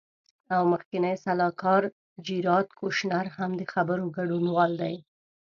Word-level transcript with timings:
او 0.55 0.61
مخکینی 0.73 1.15
سلاکار 1.25 1.83
جیراد 2.25 2.67
کوشنر 2.79 3.25
هم 3.37 3.51
د 3.59 3.61
خبرو 3.73 4.05
ګډونوال 4.17 4.71
دی. 4.81 4.95